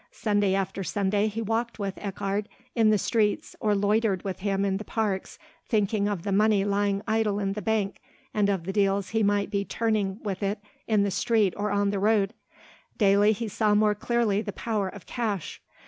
[0.09, 4.77] Sunday after Sunday he walked with Eckardt in the streets or loitered with him in
[4.77, 5.37] the parks
[5.69, 8.01] thinking of the money lying idle in the bank
[8.33, 11.91] and of the deals he might be turning with it in the street or on
[11.91, 12.33] the road.
[12.97, 15.61] Daily he saw more clearly the power of cash.